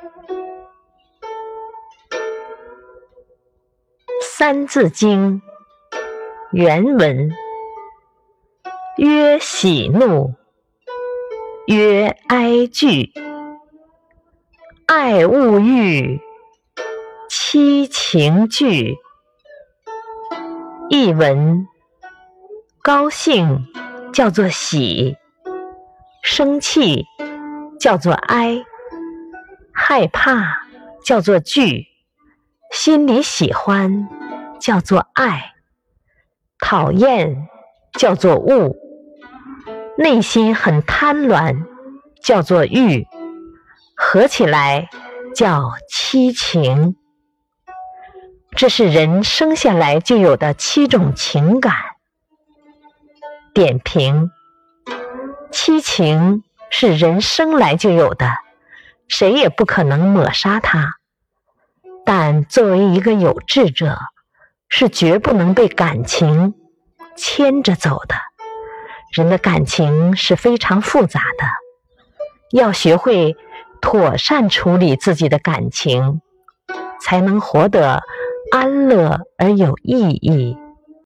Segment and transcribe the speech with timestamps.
[4.22, 5.42] 《三字经》
[6.52, 7.30] 原文：
[8.96, 10.32] 曰喜怒，
[11.66, 13.12] 曰哀惧，
[14.86, 16.18] 爱恶欲，
[17.28, 18.96] 七情具。
[20.88, 21.66] 译文：
[22.82, 23.66] 高兴
[24.14, 25.18] 叫做喜，
[26.22, 27.04] 生气
[27.78, 28.64] 叫做哀，
[29.90, 30.68] 害怕
[31.04, 31.88] 叫做惧，
[32.70, 34.08] 心里喜欢。
[34.60, 35.54] 叫做爱，
[36.60, 37.48] 讨厌
[37.94, 38.76] 叫做恶，
[39.98, 41.64] 内心很贪婪
[42.22, 43.04] 叫做欲，
[43.96, 44.88] 合起来
[45.34, 46.94] 叫七情。
[48.54, 51.74] 这是人生下来就有的七种情感。
[53.52, 54.30] 点评：
[55.50, 58.28] 七情是人生来就有的，
[59.10, 60.92] 谁也不可能抹杀它。
[62.06, 63.98] 但作为一个有志者，
[64.68, 66.54] 是绝不能被感情
[67.16, 68.14] 牵着走的。
[69.12, 71.44] 人的感情是非常复杂的，
[72.52, 73.36] 要学会
[73.80, 76.20] 妥善处理自己的感情，
[77.00, 78.02] 才能活得
[78.52, 80.56] 安乐而有意义。